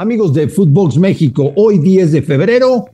[0.00, 2.86] Amigos de Footbox México, hoy 10 de febrero,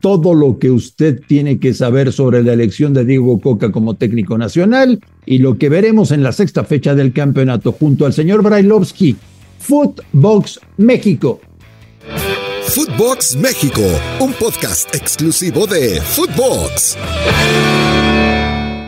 [0.00, 4.38] todo lo que usted tiene que saber sobre la elección de Diego Coca como técnico
[4.38, 9.16] nacional y lo que veremos en la sexta fecha del campeonato junto al señor Brailovsky.
[9.58, 11.40] Footbox México.
[12.62, 13.82] Footbox México,
[14.18, 16.96] un podcast exclusivo de Footbox.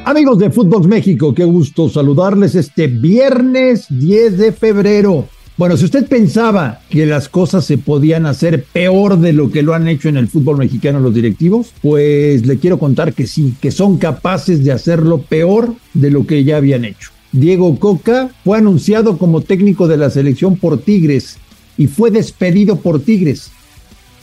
[0.07, 5.29] Amigos de Footbox México, qué gusto saludarles este viernes 10 de febrero.
[5.59, 9.75] Bueno, si usted pensaba que las cosas se podían hacer peor de lo que lo
[9.75, 13.73] han hecho en el fútbol mexicano los directivos, pues le quiero contar que sí, que
[13.73, 17.11] son capaces de hacerlo peor de lo que ya habían hecho.
[17.33, 21.39] Diego Coca fue anunciado como técnico de la selección por Tigres
[21.77, 23.51] y fue despedido por Tigres.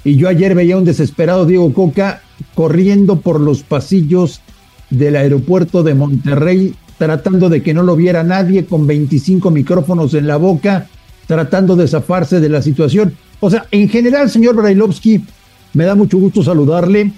[0.06, 2.22] Y yo ayer veía un desesperado Diego Coca
[2.54, 4.40] corriendo por los pasillos
[4.90, 10.28] del aeropuerto de Monterrey tratando de que no lo viera nadie con 25 micrófonos en
[10.28, 10.88] la boca
[11.28, 13.16] tratando de zafarse de la situación.
[13.40, 15.24] O sea, en general, señor Brailovsky,
[15.74, 17.12] me da mucho gusto saludarle.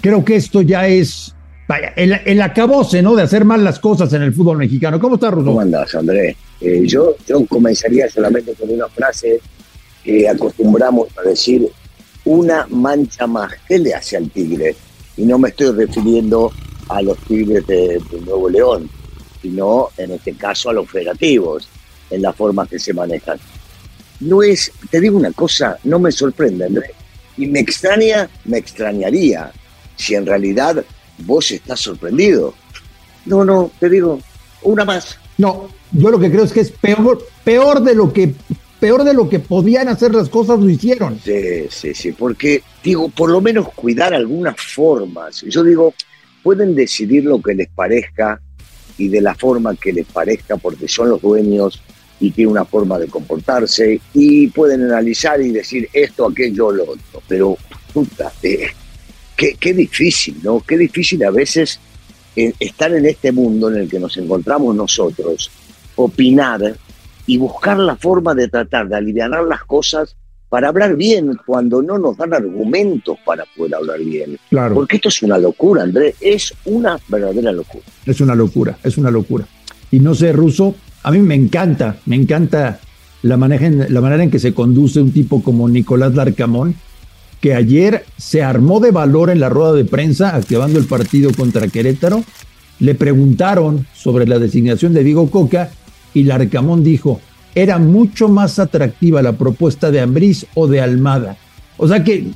[0.00, 1.34] Creo que esto ya es,
[1.66, 3.14] vaya, el, el acabose, ¿no?
[3.16, 5.00] De hacer mal las cosas en el fútbol mexicano.
[5.00, 5.46] ¿Cómo está, Ruso?
[5.46, 6.36] ¿Cómo andas, Andrés?
[6.60, 9.40] Eh, yo, yo comenzaría solamente con una frase
[10.04, 11.68] que acostumbramos a decir,
[12.24, 13.52] una mancha más.
[13.66, 14.76] ¿Qué le hace al Tigre?
[15.16, 16.52] Y no me estoy refiriendo
[16.88, 18.88] a los Tigres de, de Nuevo León,
[19.42, 21.68] sino en este caso a los federativos
[22.10, 23.38] en la forma que se manejan.
[24.20, 26.90] No es, te digo una cosa, no me sorprende, Andrés.
[27.36, 29.52] Y me extraña, me extrañaría
[29.96, 30.84] si en realidad
[31.18, 32.54] vos estás sorprendido.
[33.26, 34.20] No, no, te digo,
[34.62, 35.18] una más.
[35.38, 38.34] No, yo lo que creo es que es peor, peor de lo que
[38.80, 41.18] peor de lo que podían hacer las cosas lo hicieron.
[41.24, 45.42] Sí, sí, sí, porque digo, por lo menos cuidar algunas formas.
[45.42, 45.94] Yo digo,
[46.42, 48.40] pueden decidir lo que les parezca
[48.98, 51.82] y de la forma que les parezca porque son los dueños
[52.20, 57.22] y tiene una forma de comportarse y pueden analizar y decir esto, aquello, lo otro.
[57.28, 57.56] Pero,
[57.92, 58.68] puta, eh,
[59.36, 60.60] qué, qué, difícil, ¿no?
[60.60, 61.78] Qué difícil a veces
[62.34, 65.50] eh, estar en este mundo en el que nos encontramos nosotros,
[65.96, 66.76] opinar
[67.26, 70.16] y buscar la forma de tratar de aliviar las cosas
[70.48, 74.38] para hablar bien cuando no nos dan argumentos para poder hablar bien.
[74.48, 74.74] Claro.
[74.76, 77.84] Porque esto es una locura, Andrés, es una verdadera locura.
[78.04, 79.46] Es una locura, es una locura.
[79.90, 80.74] Y no sé, Ruso,
[81.06, 82.80] a mí me encanta, me encanta
[83.22, 86.74] la, manera en que se conduce un tipo como Nicolás Larcamón,
[87.40, 91.68] que ayer se armó de valor en la rueda de prensa activando el partido contra
[91.68, 92.24] Querétaro.
[92.80, 95.70] Le preguntaron sobre la designación de Diego Coca
[96.12, 97.20] y Larcamón dijo,
[97.54, 101.36] era mucho más atractiva la propuesta de Ambriz o de Almada.
[101.76, 102.32] O sea que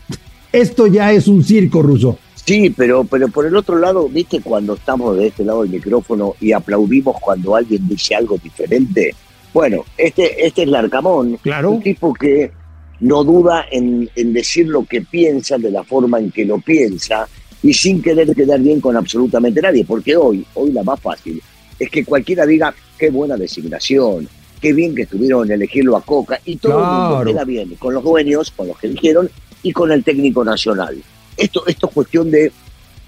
[0.52, 2.20] esto ya es un circo ruso.
[2.44, 6.34] Sí, pero, pero por el otro lado, viste, cuando estamos de este lado del micrófono
[6.40, 9.14] y aplaudimos cuando alguien dice algo diferente.
[9.52, 11.72] Bueno, este, este es Larcamón, claro.
[11.72, 12.52] un tipo que
[13.00, 17.28] no duda en, en decir lo que piensa de la forma en que lo piensa
[17.62, 21.42] y sin querer quedar bien con absolutamente nadie, porque hoy, hoy la más fácil
[21.78, 24.28] es que cualquiera diga qué buena designación,
[24.60, 26.84] qué bien que estuvieron en elegirlo a Coca y todo claro.
[26.84, 29.30] el mundo queda bien con los dueños, con los que eligieron
[29.62, 31.02] y con el técnico nacional.
[31.40, 32.52] Esto, esto es cuestión de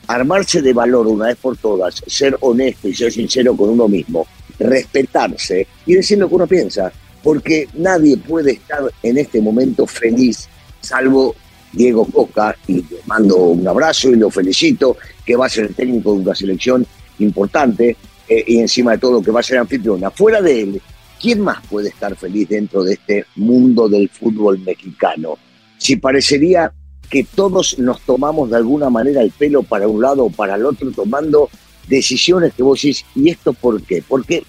[0.07, 4.27] armarse de valor una vez por todas, ser honesto y ser sincero con uno mismo,
[4.59, 6.91] respetarse y decir lo que uno piensa,
[7.23, 10.49] porque nadie puede estar en este momento feliz,
[10.81, 11.37] salvo
[11.73, 15.75] Diego Coca, y le mando un abrazo y lo felicito, que va a ser el
[15.75, 16.87] técnico de una selección
[17.19, 17.97] importante
[18.29, 20.11] eh, y encima de todo que va a ser anfitriona.
[20.11, 20.83] Fuera de él,
[21.21, 25.37] ¿quién más puede estar feliz dentro de este mundo del fútbol mexicano?
[25.77, 26.73] Si parecería
[27.13, 30.65] que todos nos tomamos de alguna manera el pelo para un lado o para el
[30.65, 31.51] otro, tomando
[31.87, 34.03] decisiones que vos decís, ¿y esto por qué?
[34.09, 34.45] Porque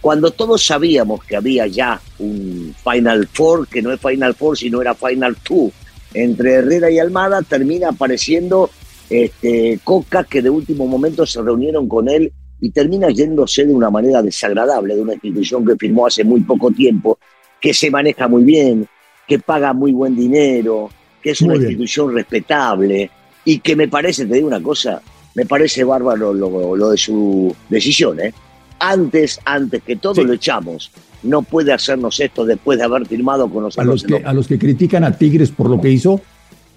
[0.00, 4.82] cuando todos sabíamos que había ya un Final Four, que no es Final Four, sino
[4.82, 5.70] era Final Two,
[6.12, 8.70] entre Herrera y Almada, termina apareciendo
[9.08, 13.88] este, Coca, que de último momento se reunieron con él y termina yéndose de una
[13.88, 17.20] manera desagradable de una institución que firmó hace muy poco tiempo,
[17.60, 18.88] que se maneja muy bien,
[19.28, 20.90] que paga muy buen dinero,
[21.22, 21.64] que es una bien.
[21.70, 23.10] institución respetable
[23.44, 25.00] y que me parece, te digo una cosa,
[25.34, 28.32] me parece bárbaro lo, lo de su decisión, ¿eh?
[28.78, 30.24] Antes, antes que todo Sí.
[30.24, 30.90] lo echamos,
[31.22, 33.86] no puede hacernos esto después de haber firmado con A nosotros.
[33.86, 36.20] los, que, a los que critican a Tigres por lo que hizo,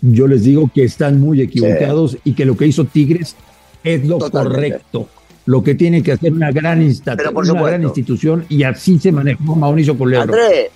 [0.01, 3.37] yo les digo que están muy equivocados y que lo que hizo Tigres
[3.83, 4.53] es lo Totalmente.
[4.53, 5.09] correcto.
[5.45, 9.55] Lo que tiene que hacer una gran, insta- una gran institución y así se manejó
[9.55, 10.21] Mauricio Colero.
[10.23, 10.69] Andrés,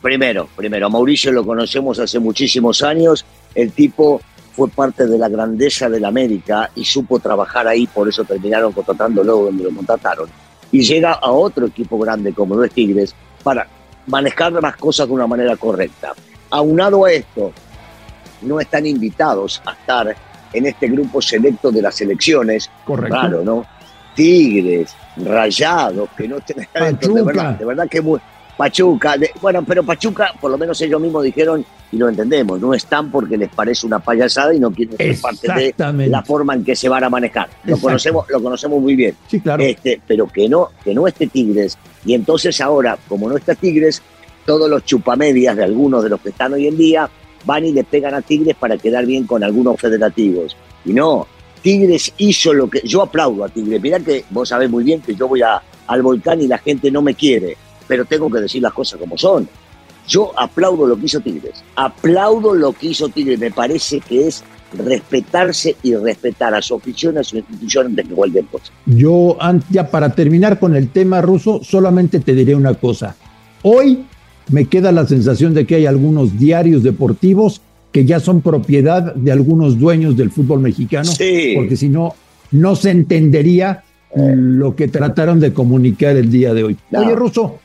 [0.00, 3.24] primero, primero, a Mauricio lo conocemos hace muchísimos años.
[3.54, 4.20] El tipo
[4.52, 9.44] fue parte de la grandeza del América y supo trabajar ahí, por eso terminaron contratándolo
[9.44, 10.28] donde lo contrataron.
[10.72, 13.66] Y llega a otro equipo grande como lo es Tigres para
[14.06, 16.12] manejar las cosas de una manera correcta.
[16.50, 17.52] Aunado a esto,
[18.42, 20.16] no están invitados a estar
[20.52, 22.70] en este grupo selecto de las elecciones.
[22.84, 23.18] Correcto.
[23.18, 23.64] Claro, ¿no?
[24.14, 26.66] Tigres, Rayados, que no estén
[27.00, 28.20] de verdad, de verdad que muy,
[28.60, 33.10] Pachuca, bueno, pero Pachuca, por lo menos ellos mismos dijeron, y lo entendemos, no están
[33.10, 36.76] porque les parece una payasada y no quieren ser parte de la forma en que
[36.76, 37.48] se van a manejar.
[37.64, 39.16] Lo conocemos, lo conocemos muy bien.
[39.28, 39.62] Sí, claro.
[39.62, 41.78] Este, pero que no, que no esté Tigres.
[42.04, 44.02] Y entonces ahora, como no está Tigres,
[44.44, 47.08] todos los chupamedias de algunos de los que están hoy en día
[47.46, 50.54] van y le pegan a Tigres para quedar bien con algunos federativos.
[50.84, 51.26] Y no,
[51.62, 52.82] Tigres hizo lo que.
[52.84, 53.80] Yo aplaudo a Tigres.
[53.80, 56.90] Mirá que vos sabés muy bien que yo voy a, al volcán y la gente
[56.90, 57.56] no me quiere
[57.90, 59.48] pero tengo que decir las cosas como son.
[60.06, 64.44] Yo aplaudo lo que hizo Tigres, aplaudo lo que hizo Tigres, me parece que es
[64.78, 68.72] respetarse y respetar a su oficina, a su institución antes que cualquier cosa.
[68.86, 69.36] Yo,
[69.70, 73.16] ya para terminar con el tema ruso, solamente te diré una cosa.
[73.62, 74.04] Hoy
[74.50, 77.60] me queda la sensación de que hay algunos diarios deportivos
[77.90, 81.10] que ya son propiedad de algunos dueños del fútbol mexicano,
[81.56, 82.14] porque si no,
[82.52, 83.82] no se entendería
[84.14, 86.76] lo que trataron de comunicar el día de hoy.
[86.92, 87.58] Oye, Russo,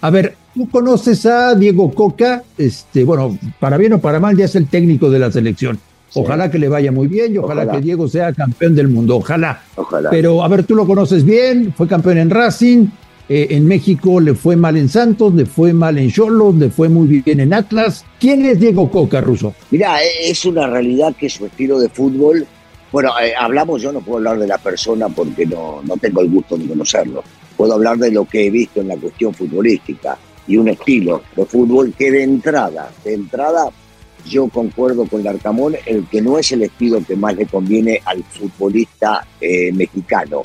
[0.00, 4.46] a ver, tú conoces a Diego Coca, este, bueno, para bien o para mal, ya
[4.46, 5.78] es el técnico de la selección.
[6.16, 9.16] Ojalá que le vaya muy bien y ojalá, que Diego sea campeón del mundo.
[9.16, 9.62] Ojalá.
[9.74, 10.10] Ojalá.
[10.10, 12.86] Pero a ver, tú lo conoces bien, fue campeón en Racing,
[13.28, 16.88] eh, en México le fue mal en Santos, le fue mal en Cholos, le fue
[16.88, 18.04] muy bien en Atlas.
[18.20, 19.54] ¿Quién es Diego Coca, Russo?
[19.70, 22.46] Mira, es una realidad que su estilo de fútbol
[22.94, 26.56] bueno, eh, hablamos, yo no puedo hablar de la persona porque no, tengo el gusto
[26.56, 27.24] de conocerlo.
[27.56, 31.44] Puedo hablar de lo que he visto en la cuestión futbolística y un estilo de
[31.44, 33.68] fútbol que de entrada, de entrada,
[34.24, 38.22] yo concuerdo con Larcamón, el que no es el estilo que más le conviene al
[38.22, 40.42] futbolista eh, mexicano.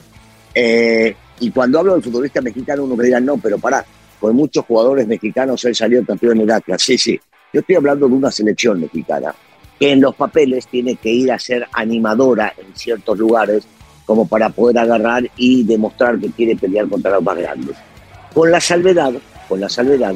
[0.55, 3.85] Eh, y cuando hablo del futbolista mexicano, uno me dirá, no, pero pará,
[4.19, 6.81] con muchos jugadores mexicanos él salió campeón en Atlas.
[6.81, 7.19] Sí, sí,
[7.53, 9.35] yo estoy hablando de una selección mexicana
[9.79, 13.63] que en los papeles tiene que ir a ser animadora en ciertos lugares
[14.05, 17.77] como para poder agarrar y demostrar que quiere pelear contra los más grandes.
[18.33, 19.13] Con la salvedad,
[19.47, 20.15] con la salvedad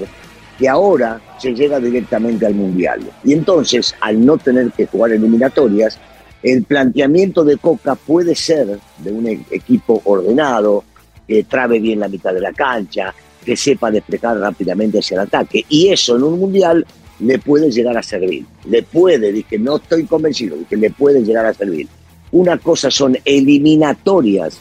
[0.57, 3.01] que ahora se llega directamente al Mundial.
[3.23, 5.97] Y entonces, al no tener que jugar eliminatorias,
[6.41, 10.83] el planteamiento de Coca puede ser de un e-, equipo ordenado,
[11.27, 13.13] que trabe bien la mitad de la cancha,
[13.43, 15.65] que sepa despejar rápidamente hacia el ataque.
[15.69, 16.85] Y eso en un Mundial
[17.23, 18.45] le puede llegar a servir.
[18.65, 21.87] Le puede, dije, no estoy convencido, dije, le puede llegar a servir.
[22.31, 24.59] Una cosa son eliminatorias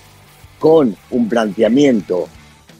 [0.59, 2.29] con un planteamiento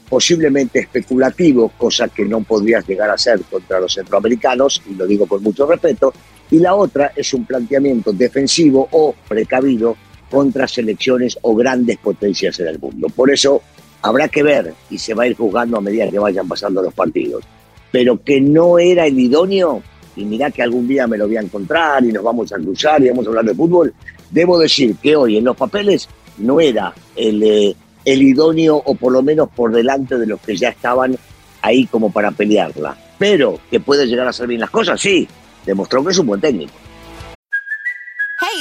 [0.07, 5.25] posiblemente especulativo, cosa que no podrías llegar a hacer contra los centroamericanos, y lo digo
[5.25, 6.13] con mucho respeto,
[6.51, 9.97] y la otra es un planteamiento defensivo o precavido
[10.29, 13.07] contra selecciones o grandes potencias en el mundo.
[13.09, 13.61] Por eso
[14.01, 16.93] habrá que ver y se va a ir juzgando a medida que vayan pasando los
[16.93, 17.43] partidos
[17.93, 19.83] pero que no era el idóneo,
[20.15, 23.03] y mirá que algún día me lo voy a encontrar y nos vamos a cruzar
[23.03, 23.93] y vamos a hablar de fútbol,
[24.31, 26.09] debo decir que hoy en los papeles
[26.39, 30.57] no era el, eh, el idóneo o por lo menos por delante de los que
[30.57, 31.15] ya estaban
[31.61, 32.97] ahí como para pelearla.
[33.19, 35.27] Pero que puede llegar a hacer bien las cosas, sí,
[35.63, 36.73] demostró que es un buen técnico.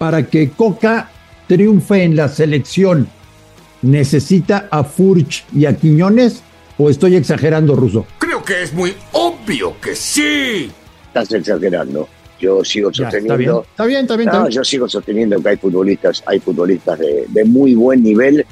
[0.00, 1.10] Para que Coca
[1.46, 3.06] triunfe en la selección,
[3.82, 6.42] ¿necesita a Furch y a Quiñones?
[6.78, 8.06] ¿O estoy exagerando, Ruso?
[8.18, 10.70] Creo que es muy obvio que sí.
[11.08, 12.08] Estás exagerando.
[12.40, 13.66] Yo sigo sosteniendo.
[13.68, 18.02] está bien, está bien, Yo sigo sosteniendo que hay futbolistas, hay futbolistas de, muy buen
[18.02, 18.46] nivel,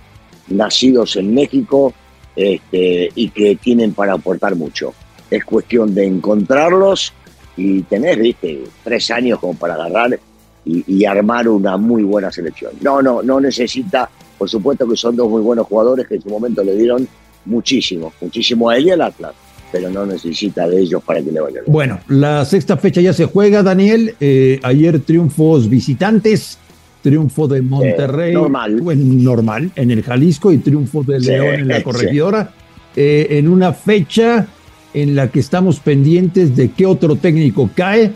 [0.48, 1.94] nacidos en México
[2.36, 4.92] este, y que tienen para aportar mucho.
[5.30, 7.14] Es cuestión de encontrarlos
[7.56, 10.20] y tener, viste, tres años como para agarrar
[10.68, 12.72] y, armar una muy buena selección.
[12.80, 16.28] No, no, no necesita, por supuesto que son dos muy buenos jugadores que en su
[16.28, 17.08] momento le dieron
[17.46, 19.32] muchísimo, muchísimo a él y al Atlas,
[19.72, 21.72] pero no necesita de ellos para que le vaya bien.
[21.72, 24.14] Bueno, la sexta fecha ya se juega, Daniel.
[24.20, 26.58] Eh, ayer triunfos visitantes,
[27.02, 28.84] triunfo de Monterrey, normal.
[28.84, 32.52] normal, en el Jalisco y triunfo de León en la corregidora.
[32.96, 34.46] Eh, en una fecha
[34.92, 38.12] en la que estamos pendientes de qué otro técnico cae.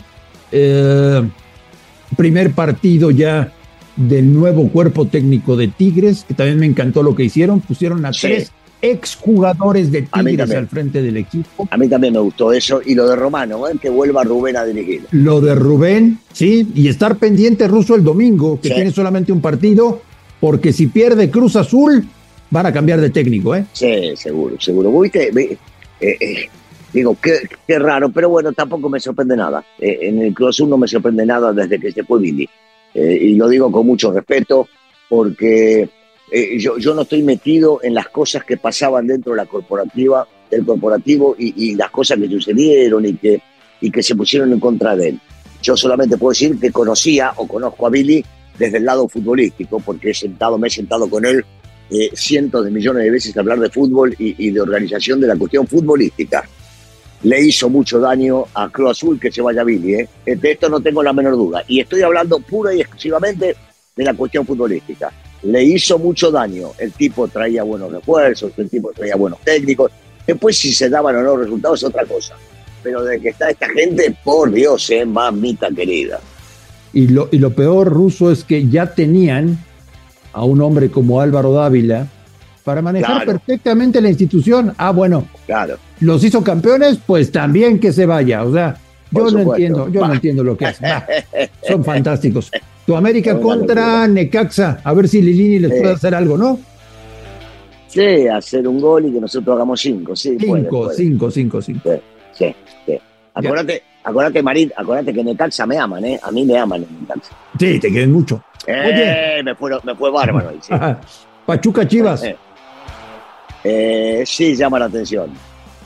[0.51, 1.21] Eh,
[2.15, 3.51] primer partido ya
[3.95, 8.11] del nuevo cuerpo técnico de Tigres, que también me encantó lo que hicieron, pusieron a
[8.11, 8.51] tres
[8.81, 11.67] exjugadores de Tigres al frente del equipo.
[11.71, 12.81] A mí también me gustó eso.
[12.85, 13.73] Y lo de Romano, ¿eh?
[13.81, 15.05] que vuelva Rubén a dirigir.
[15.11, 18.73] Lo de Rubén, sí, y estar pendiente ruso el domingo, que Sí.
[18.75, 20.01] tiene solamente un partido,
[20.39, 22.05] porque si pierde Cruz Azul,
[22.49, 23.65] van a cambiar de técnico, ¿eh?
[23.73, 24.99] Sí, seguro, seguro.
[24.99, 25.29] ¿Viste?
[25.33, 25.57] Eh,
[26.01, 26.49] eh,
[26.93, 29.65] digo, qué, qué raro, pero bueno, tampoco me sorprende nada.
[29.79, 32.47] Eh, en el Cruz no me sorprende nada desde que se fue Billy.
[32.93, 34.67] Eh, y lo digo con mucho respeto,
[35.09, 35.89] porque
[36.31, 40.27] eh, yo, yo no estoy metido en las cosas que pasaban dentro de la corporativa,
[40.49, 43.41] del corporativo y, y las cosas que sucedieron y que,
[43.81, 45.19] y que se pusieron en contra de él.
[45.63, 48.23] Yo solamente puedo decir que conocía o conozco a Billy
[48.59, 51.43] desde el lado futbolístico, porque he sentado, me he sentado con él
[52.13, 55.67] cientos de millones de veces a hablar de fútbol y de organización de la cuestión
[55.67, 56.43] futbolística.
[57.23, 60.09] Le hizo mucho daño a Cruz Azul que se vaya Billy, ¿eh?
[60.25, 61.63] De esto no tengo la menor duda.
[61.67, 63.55] Y estoy hablando pura y exclusivamente
[63.95, 65.11] de la cuestión futbolística.
[65.43, 66.71] Le hizo mucho daño.
[66.77, 69.91] El tipo traía buenos refuerzos, el tipo traía buenos técnicos.
[70.27, 72.35] Después, si se daban o no resultados, es otra cosa.
[72.81, 76.19] Pero de que está esta gente, por Dios, eh, mamita querida.
[76.91, 79.57] Y lo, y lo peor, ruso, es que ya tenían
[80.33, 82.07] a un hombre como Álvaro Dávila
[82.63, 83.31] para manejar Claro.
[83.33, 84.73] perfectamente la institución.
[84.77, 85.77] Ah, bueno, Claro.
[85.99, 88.43] los hizo campeones, pues también que se vaya.
[88.43, 88.77] O sea,
[89.11, 90.89] yo no entiendo, yo no entiendo lo que hacen.
[91.67, 92.51] Son fantásticos.
[92.85, 95.79] Tu América contra Necaxa, a ver si Lilini les Sí.
[95.79, 96.59] puede hacer algo, ¿no?
[97.87, 100.15] Sí, hacer un gol y que nosotros hagamos cinco.
[100.15, 100.95] Sí, Cinco, puede.
[100.95, 101.91] cinco, cinco, cinco.
[102.33, 102.55] Sí,
[102.87, 102.97] sí.
[103.35, 106.19] Acuérdate, acuérdate, Marín, acuérdate que Necaxa me aman, ¿eh?
[106.21, 107.35] A mí me aman en Necaxa.
[107.59, 108.43] Sí, te quieren mucho.
[108.65, 110.49] Eh, me, fue, me fue bárbaro.
[110.49, 110.73] ahí, sí.
[111.45, 112.23] Pachuca Chivas.
[112.23, 112.37] Eh, eh,
[113.63, 115.31] sí, llama la atención.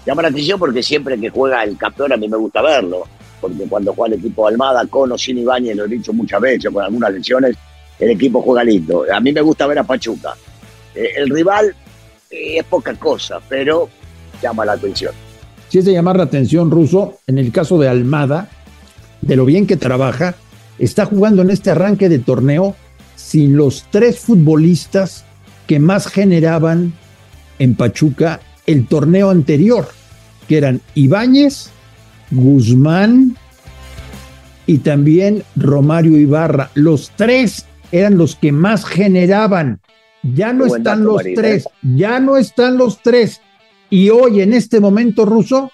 [0.06, 3.04] Llama la atención porque siempre que juega el campeón a mí me gusta verlo.
[3.40, 6.72] Porque cuando juega el equipo Almada, con o sin Ibañez, lo he dicho muchas veces,
[6.72, 7.56] con algunas lesiones,
[8.00, 9.06] el equipo juega lindo.
[9.14, 10.34] A mí me gusta ver a Pachuca.
[10.96, 11.76] Eh, el rival
[12.30, 13.90] eh, es poca cosa, pero
[14.42, 15.14] llama la atención.
[15.70, 18.50] Si es de llamar la atención, Ruso, en el caso de Almada,
[19.22, 20.36] de lo bien que trabaja,
[20.80, 22.76] está jugando en este arranque de torneo
[23.16, 25.26] sin los tres futbolistas
[25.66, 26.94] que más generaban
[27.60, 29.88] en Pachuca el torneo anterior,
[30.48, 31.70] que eran Ibáñez,
[32.32, 33.38] Guzmán
[34.66, 36.70] y también Romario Ibarra.
[36.76, 39.80] Los tres eran los que más generaban.
[40.24, 41.70] Ya no buen están dato, los tres, ¿eh?
[41.96, 43.42] ya no están los tres.
[43.90, 45.72] Y hoy, en este momento ruso,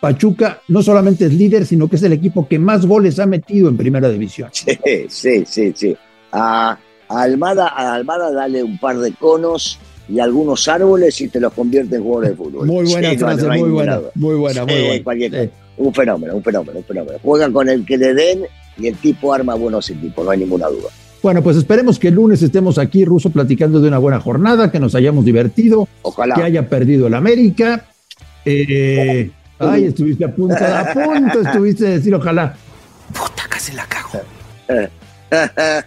[0.00, 3.68] Pachuca no solamente es líder, sino que es el equipo que más goles ha metido
[3.68, 4.50] en primera división.
[4.52, 4.78] Sí,
[5.08, 5.96] sí, sí, sí.
[6.32, 6.78] A
[7.08, 11.96] Almada, a Almada dale un par de conos y algunos árboles y te los convierte
[11.96, 12.66] en jugador de fútbol.
[12.66, 15.50] Muy buena Sí, frase, no muy buena, muy buena, muy buena.
[15.78, 17.18] Un fenómeno, un fenómeno, un fenómeno.
[17.22, 18.40] Juegan con el que le den
[18.78, 20.88] y el tipo arma buenos equipos, no hay ninguna duda.
[21.22, 24.78] Bueno, pues esperemos que el lunes estemos aquí, Ruso, platicando de una buena jornada, que
[24.78, 26.34] nos hayamos divertido, Ojalá.
[26.36, 27.84] que haya perdido el América.
[28.44, 32.54] Eh, ay, estuviste a punto, a punto estuviste de decir ojalá.
[33.12, 34.20] Puta, casi la cago.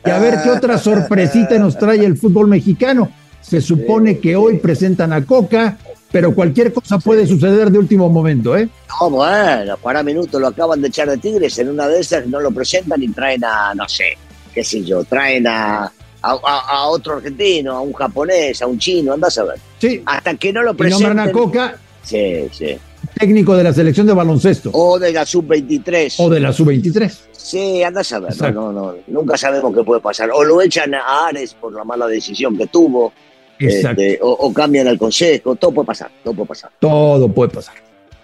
[0.06, 3.10] Y a ver qué otra sorpresita nos trae el fútbol mexicano.
[3.42, 5.78] Se supone que hoy presentan a Coca,
[6.12, 8.70] pero cualquier cosa puede suceder de último momento, ¿eh?
[9.02, 12.40] No, bueno, para minutos lo acaban de echar de Tigres, en una de esas no
[12.40, 14.18] lo presentan y traen a, no sé,
[14.54, 15.92] qué sé yo, traen a,
[16.22, 19.56] a, otro argentino, a un japonés, a un chino, andás a ver.
[19.80, 20.02] Sí.
[20.06, 21.08] Hasta que no lo Y presenten.
[21.08, 22.78] nombran a Coca Sí, sí.
[23.20, 26.16] técnico de la selección de baloncesto O de la sub-23.
[26.18, 27.18] o de la sub-23.
[27.32, 28.36] Sí, andás a ver.
[28.42, 30.30] No, no, no, nunca sabemos qué puede pasar.
[30.34, 33.14] O lo echan a Ares por la mala decisión que tuvo.
[33.60, 35.56] Este, o, o cambian al consejo.
[35.56, 36.72] Todo puede pasar, todo puede pasar.
[36.80, 37.76] Todo puede pasar.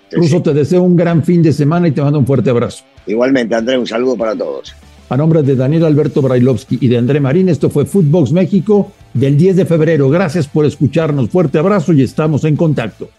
[0.09, 0.43] Sí, Ruso, sí.
[0.43, 2.83] te deseo un gran fin de semana y te mando un fuerte abrazo.
[3.07, 4.75] Igualmente, Andrés, un saludo para todos.
[5.09, 9.37] A nombre de Daniel Alberto Brailovsky y de André Marín, esto fue Footbox México del
[9.37, 10.09] 10 de febrero.
[10.09, 11.29] Gracias por escucharnos.
[11.29, 13.09] Fuerte abrazo y estamos en contacto.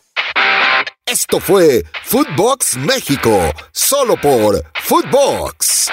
[1.06, 3.30] Esto fue Footbox México,
[3.70, 5.88] solo por Footbox.